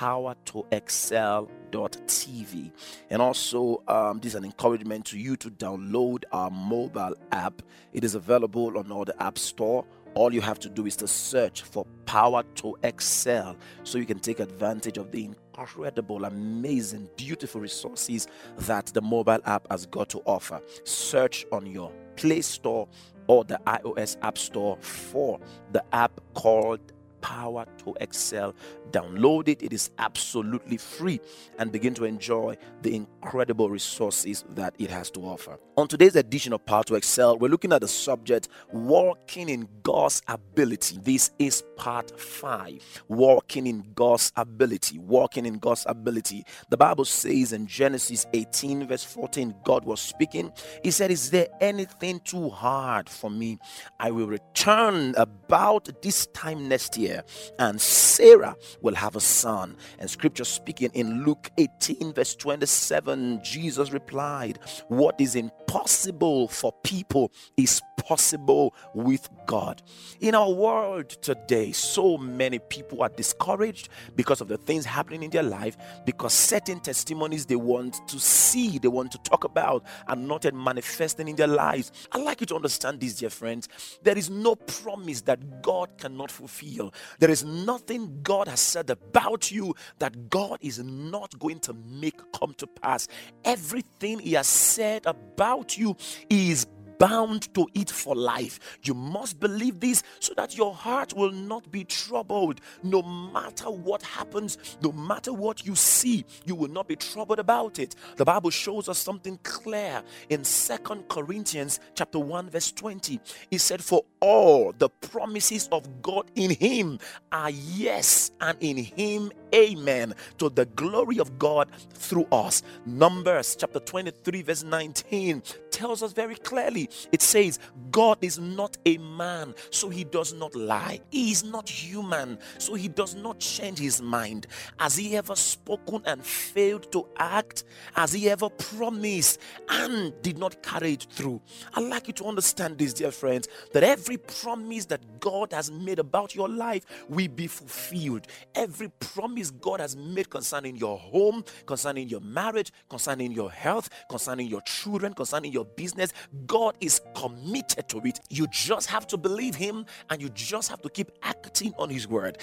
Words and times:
www.powertoexcel.tv. 0.00 2.72
And 3.10 3.22
also, 3.22 3.82
um, 3.86 4.18
this 4.20 4.32
is 4.32 4.36
an 4.36 4.44
encouragement 4.44 5.04
to 5.06 5.18
you 5.18 5.36
to 5.36 5.50
download 5.50 6.24
our 6.32 6.50
mobile 6.50 7.14
app. 7.32 7.62
It 7.92 8.04
is 8.04 8.14
available 8.14 8.78
on 8.78 8.90
all 8.90 9.04
the 9.04 9.22
App 9.22 9.36
Store. 9.38 9.84
All 10.14 10.32
you 10.34 10.40
have 10.40 10.58
to 10.60 10.68
do 10.68 10.86
is 10.86 10.96
to 10.96 11.06
search 11.06 11.62
for 11.62 11.86
Power 12.04 12.42
to 12.56 12.76
Excel 12.82 13.56
so 13.84 13.98
you 13.98 14.06
can 14.06 14.18
take 14.18 14.40
advantage 14.40 14.98
of 14.98 15.12
the 15.12 15.24
incredible, 15.24 16.24
amazing, 16.24 17.08
beautiful 17.16 17.60
resources 17.60 18.26
that 18.58 18.86
the 18.86 19.00
mobile 19.00 19.38
app 19.44 19.68
has 19.70 19.86
got 19.86 20.08
to 20.08 20.18
offer. 20.24 20.60
Search 20.84 21.46
on 21.52 21.66
your 21.66 21.92
Play 22.16 22.40
Store 22.40 22.88
or 23.28 23.44
the 23.44 23.60
iOS 23.66 24.16
App 24.22 24.36
Store 24.36 24.76
for 24.80 25.38
the 25.70 25.84
app 25.94 26.20
called 26.34 26.80
Power 27.20 27.66
to 27.78 27.94
Excel. 28.00 28.54
Download 28.90 29.48
it, 29.48 29.62
it 29.62 29.72
is 29.72 29.90
absolutely 29.98 30.76
free, 30.76 31.20
and 31.58 31.72
begin 31.72 31.94
to 31.94 32.04
enjoy 32.04 32.56
the 32.82 32.94
incredible 32.94 33.70
resources 33.70 34.44
that 34.50 34.74
it 34.78 34.90
has 34.90 35.10
to 35.12 35.20
offer. 35.20 35.58
On 35.76 35.88
today's 35.88 36.16
edition 36.16 36.52
of 36.52 36.64
Power 36.66 36.84
to 36.84 36.94
Excel, 36.94 37.38
we're 37.38 37.48
looking 37.48 37.72
at 37.72 37.80
the 37.80 37.88
subject 37.88 38.48
walking 38.72 39.48
in 39.48 39.68
God's 39.82 40.22
ability. 40.28 40.98
This 41.02 41.30
is 41.38 41.62
part 41.76 42.18
five 42.20 42.82
walking 43.08 43.66
in 43.66 43.84
God's 43.94 44.32
ability. 44.36 44.98
Walking 44.98 45.46
in 45.46 45.58
God's 45.58 45.84
ability. 45.88 46.44
The 46.68 46.76
Bible 46.76 47.04
says 47.04 47.52
in 47.52 47.66
Genesis 47.66 48.26
18, 48.32 48.86
verse 48.86 49.04
14, 49.04 49.54
God 49.64 49.84
was 49.84 50.00
speaking. 50.00 50.52
He 50.82 50.90
said, 50.90 51.10
Is 51.10 51.30
there 51.30 51.48
anything 51.60 52.20
too 52.20 52.50
hard 52.50 53.08
for 53.08 53.30
me? 53.30 53.58
I 53.98 54.10
will 54.10 54.26
return 54.26 55.14
about 55.16 55.88
this 56.02 56.26
time 56.28 56.68
next 56.68 56.96
year 56.96 57.09
year, 57.10 57.24
and 57.58 57.80
Sarah 57.80 58.56
will 58.80 58.94
have 58.94 59.16
a 59.16 59.20
son. 59.20 59.76
And 59.98 60.08
scripture 60.08 60.44
speaking 60.44 60.90
in 60.94 61.24
Luke 61.24 61.50
18, 61.58 62.12
verse 62.12 62.34
27, 62.34 63.40
Jesus 63.42 63.92
replied, 63.92 64.58
What 64.88 65.20
is 65.20 65.34
impossible 65.34 66.48
for 66.48 66.72
people 66.82 67.32
is 67.56 67.80
possible 68.00 68.74
with 68.94 69.28
God. 69.46 69.82
In 70.20 70.34
our 70.34 70.50
world 70.50 71.10
today, 71.10 71.72
so 71.72 72.16
many 72.16 72.58
people 72.58 73.02
are 73.02 73.08
discouraged 73.08 73.88
because 74.16 74.40
of 74.40 74.48
the 74.48 74.56
things 74.56 74.84
happening 74.84 75.22
in 75.22 75.30
their 75.30 75.42
life, 75.42 75.76
because 76.04 76.32
certain 76.32 76.80
testimonies 76.80 77.46
they 77.46 77.56
want 77.56 78.00
to 78.08 78.18
see, 78.18 78.78
they 78.78 78.88
want 78.88 79.12
to 79.12 79.18
talk 79.18 79.44
about, 79.44 79.84
are 80.08 80.16
not 80.16 80.44
yet 80.44 80.54
manifesting 80.54 81.28
in 81.28 81.36
their 81.36 81.46
lives. 81.46 81.92
I'd 82.12 82.22
like 82.22 82.40
you 82.40 82.46
to 82.46 82.56
understand 82.56 83.00
this, 83.00 83.14
dear 83.14 83.30
friends. 83.30 83.68
There 84.02 84.16
is 84.16 84.30
no 84.30 84.56
promise 84.56 85.20
that 85.22 85.62
God 85.62 85.90
cannot 85.98 86.30
fulfill. 86.30 86.92
There 87.18 87.30
is 87.30 87.44
nothing 87.44 88.20
God 88.22 88.48
has 88.48 88.60
said 88.60 88.90
about 88.90 89.50
you 89.50 89.74
that 89.98 90.30
God 90.30 90.58
is 90.60 90.78
not 90.78 91.38
going 91.38 91.60
to 91.60 91.72
make 91.72 92.20
come 92.32 92.54
to 92.58 92.66
pass. 92.66 93.08
Everything 93.44 94.18
He 94.18 94.32
has 94.34 94.46
said 94.46 95.06
about 95.06 95.76
you 95.78 95.96
is 96.28 96.66
bound 97.00 97.52
to 97.54 97.66
it 97.74 97.90
for 97.90 98.14
life. 98.14 98.78
You 98.82 98.94
must 98.94 99.40
believe 99.40 99.80
this 99.80 100.04
so 100.20 100.34
that 100.36 100.56
your 100.56 100.74
heart 100.74 101.14
will 101.14 101.32
not 101.32 101.72
be 101.72 101.82
troubled. 101.82 102.60
No 102.82 103.02
matter 103.02 103.70
what 103.70 104.02
happens, 104.02 104.58
no 104.82 104.92
matter 104.92 105.32
what 105.32 105.66
you 105.66 105.74
see, 105.74 106.24
you 106.44 106.54
will 106.54 106.68
not 106.68 106.86
be 106.86 106.96
troubled 106.96 107.40
about 107.40 107.78
it. 107.78 107.96
The 108.16 108.24
Bible 108.24 108.50
shows 108.50 108.88
us 108.88 108.98
something 108.98 109.38
clear 109.42 110.02
in 110.28 110.44
Second 110.44 111.08
Corinthians 111.08 111.80
chapter 111.94 112.18
1 112.18 112.50
verse 112.50 112.70
20. 112.70 113.18
It 113.50 113.60
said 113.60 113.82
for 113.82 114.04
all 114.20 114.72
the 114.76 114.90
promises 114.90 115.68
of 115.72 116.02
God 116.02 116.30
in 116.34 116.50
him 116.50 116.98
are 117.32 117.50
yes 117.50 118.30
and 118.40 118.58
in 118.60 118.76
him 118.76 119.32
amen 119.54 120.14
to 120.38 120.50
the 120.50 120.66
glory 120.66 121.18
of 121.18 121.38
God 121.38 121.70
through 121.94 122.26
us. 122.30 122.62
Numbers 122.84 123.56
chapter 123.58 123.80
23 123.80 124.42
verse 124.42 124.62
19 124.62 125.42
tells 125.80 126.02
us 126.02 126.12
very 126.12 126.34
clearly 126.34 126.90
it 127.10 127.22
says, 127.22 127.58
God 127.90 128.18
is 128.20 128.38
not 128.38 128.76
a 128.84 128.98
man, 128.98 129.54
so 129.70 129.88
he 129.88 130.04
does 130.04 130.34
not 130.34 130.54
lie. 130.54 131.00
He 131.10 131.30
is 131.30 131.42
not 131.42 131.68
human, 131.68 132.38
so 132.58 132.74
he 132.74 132.86
does 132.86 133.14
not 133.14 133.40
change 133.40 133.78
his 133.78 134.02
mind. 134.02 134.46
Has 134.78 134.96
he 134.96 135.16
ever 135.16 135.34
spoken 135.34 136.02
and 136.04 136.22
failed 136.22 136.92
to 136.92 137.06
act? 137.16 137.64
Has 137.94 138.12
he 138.12 138.28
ever 138.28 138.50
promised 138.50 139.40
and 139.70 140.12
did 140.20 140.36
not 140.36 140.62
carry 140.62 140.92
it 140.92 141.06
through? 141.10 141.40
I'd 141.72 141.84
like 141.84 142.08
you 142.08 142.12
to 142.14 142.26
understand 142.26 142.76
this, 142.76 142.92
dear 142.92 143.10
friends, 143.10 143.48
that 143.72 143.82
every 143.82 144.18
promise 144.18 144.84
that 144.86 145.20
God 145.20 145.52
has 145.54 145.70
made 145.70 145.98
about 145.98 146.34
your 146.34 146.48
life 146.48 146.84
will 147.08 147.28
be 147.28 147.46
fulfilled. 147.46 148.26
Every 148.54 148.90
promise 149.00 149.50
God 149.50 149.80
has 149.80 149.96
made 149.96 150.28
concerning 150.28 150.76
your 150.76 150.98
home, 150.98 151.42
concerning 151.64 152.08
your 152.10 152.20
marriage, 152.20 152.70
concerning 152.90 153.32
your 153.32 153.50
health, 153.50 153.88
concerning 154.10 154.48
your 154.48 154.60
children, 154.62 155.14
concerning 155.14 155.52
your 155.52 155.69
business, 155.76 156.12
God 156.46 156.76
is 156.80 157.00
committed 157.14 157.88
to 157.88 157.98
it. 158.04 158.20
You 158.28 158.46
just 158.50 158.88
have 158.88 159.06
to 159.08 159.16
believe 159.16 159.54
Him 159.54 159.86
and 160.08 160.20
you 160.20 160.28
just 160.30 160.68
have 160.70 160.82
to 160.82 160.88
keep 160.88 161.10
acting 161.22 161.72
on 161.78 161.90
His 161.90 162.06
word 162.08 162.38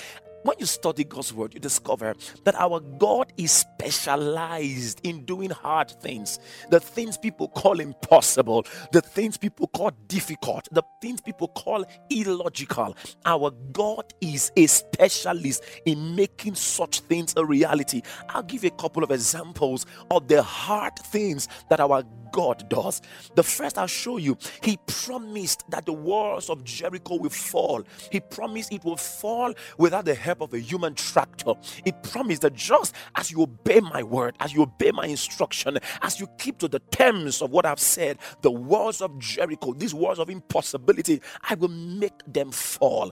when 0.48 0.56
you 0.60 0.66
study 0.66 1.04
God's 1.04 1.34
word, 1.34 1.54
you 1.54 1.60
discover 1.60 2.16
that 2.46 2.56
our 2.56 2.80
God 2.80 3.34
is 3.36 3.52
specialized 3.52 5.02
in 5.04 5.26
doing 5.26 5.50
hard 5.50 5.92
things. 5.92 6.40
The 6.70 6.80
things 6.80 7.18
people 7.18 7.50
call 7.50 7.82
impossible, 7.82 8.66
the 8.94 9.02
things 9.02 9.38
people 9.38 9.68
call 9.68 9.92
difficult, 10.08 10.70
the 10.72 10.84
things 11.02 11.20
people 11.20 11.50
call 11.50 11.84
illogical. 12.10 12.96
Our 13.26 13.52
God 13.74 14.14
is 14.22 14.52
a 14.56 14.68
specialist 14.68 15.66
in 15.86 16.16
making 16.16 16.56
such 16.56 17.02
things 17.02 17.34
a 17.36 17.46
reality. 17.46 18.02
I'll 18.30 18.44
give 18.44 18.64
a 18.64 18.72
couple 18.72 19.04
of 19.04 19.12
examples 19.12 19.86
of 20.12 20.30
the 20.30 20.44
hard 20.44 20.98
things 20.98 21.50
that 21.70 21.82
our 21.82 22.04
God 22.38 22.70
does. 22.70 23.02
The 23.34 23.42
first 23.42 23.80
I'll 23.80 23.88
show 23.88 24.18
you, 24.18 24.38
He 24.62 24.78
promised 24.86 25.64
that 25.72 25.88
the 25.88 25.94
walls 25.94 26.52
of 26.52 26.64
Jericho 26.64 27.16
will 27.16 27.32
fall. 27.32 27.82
He 28.12 28.20
promised 28.20 28.72
it 28.72 28.86
will 28.86 28.96
fall 28.96 29.56
without 29.80 30.06
the 30.06 30.14
help 30.14 30.42
of 30.42 30.54
a 30.54 30.60
human 30.60 30.94
tractor. 30.94 31.54
He 31.84 31.92
promised 32.04 32.44
that 32.44 32.54
just 32.54 32.94
as 33.16 33.32
you 33.32 33.42
obey 33.42 33.80
my 33.80 34.04
word, 34.04 34.36
as 34.40 34.54
you 34.54 34.62
obey 34.62 34.92
my 34.92 35.08
instruction, 35.08 35.80
as 36.04 36.20
you 36.20 36.28
keep 36.38 36.60
to 36.60 36.68
the 36.68 36.78
terms 36.92 37.42
of 37.42 37.50
what 37.50 37.66
I've 37.66 37.80
said, 37.80 38.20
the 38.44 38.52
walls 38.52 39.02
of 39.02 39.18
Jericho, 39.18 39.74
these 39.74 39.96
walls 39.96 40.20
of 40.20 40.30
impossibility, 40.30 41.24
I 41.50 41.56
will 41.56 41.70
make 41.70 42.20
them 42.28 42.52
fall. 42.52 43.12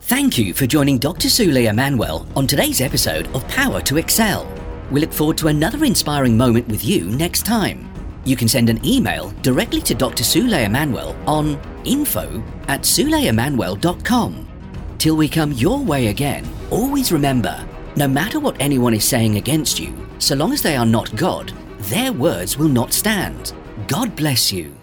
Thank 0.00 0.38
you 0.38 0.54
for 0.54 0.66
joining 0.66 0.96
Dr. 0.96 1.28
Sule 1.28 1.68
Emmanuel 1.68 2.26
on 2.34 2.46
today's 2.46 2.80
episode 2.80 3.26
of 3.34 3.46
Power 3.48 3.82
to 3.82 3.98
Excel. 3.98 4.50
We 4.90 5.02
look 5.02 5.12
forward 5.12 5.36
to 5.38 5.48
another 5.48 5.84
inspiring 5.84 6.38
moment 6.38 6.66
with 6.68 6.82
you 6.82 7.04
next 7.04 7.44
time. 7.44 7.93
You 8.24 8.36
can 8.36 8.48
send 8.48 8.70
an 8.70 8.84
email 8.84 9.30
directly 9.42 9.80
to 9.82 9.94
Dr. 9.94 10.24
Sule 10.24 10.64
Emmanuel 10.64 11.14
on 11.26 11.60
info 11.84 12.42
at 12.68 12.82
suleemmanuel.com. 12.82 14.48
Till 14.98 15.16
we 15.16 15.28
come 15.28 15.52
your 15.52 15.80
way 15.80 16.06
again, 16.08 16.48
always 16.70 17.12
remember 17.12 17.66
no 17.96 18.08
matter 18.08 18.40
what 18.40 18.56
anyone 18.60 18.94
is 18.94 19.04
saying 19.04 19.36
against 19.36 19.78
you, 19.78 19.94
so 20.18 20.34
long 20.34 20.52
as 20.52 20.62
they 20.62 20.76
are 20.76 20.86
not 20.86 21.14
God, 21.14 21.52
their 21.90 22.12
words 22.12 22.58
will 22.58 22.68
not 22.68 22.92
stand. 22.92 23.52
God 23.86 24.16
bless 24.16 24.52
you. 24.52 24.74